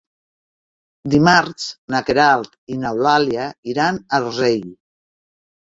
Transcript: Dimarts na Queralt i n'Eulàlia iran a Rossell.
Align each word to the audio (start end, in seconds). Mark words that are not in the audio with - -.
Dimarts 1.13 1.67
na 1.95 2.01
Queralt 2.09 2.57
i 2.77 2.79
n'Eulàlia 2.85 3.47
iran 3.75 4.01
a 4.19 4.23
Rossell. 4.25 4.69